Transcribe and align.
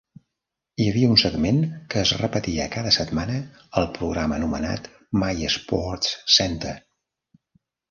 Hi 0.77 0.85
havia 0.91 1.09
un 1.15 1.19
segment 1.23 1.59
que 1.93 1.99
es 2.05 2.13
repetia 2.21 2.65
cada 2.77 2.95
setmana 2.97 3.37
al 3.83 3.87
programa 3.99 4.41
anomenat 4.41 4.91
My 5.27 5.53
SportsCenter. 5.59 6.77